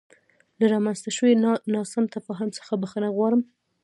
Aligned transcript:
له 0.59 0.65
رامنځته 0.73 1.09
شوې 1.17 1.33
ناسم 1.73 2.03
تفاهم 2.15 2.49
څخه 2.57 2.71
بخښنه 2.81 3.09
غواړم. 3.15 3.41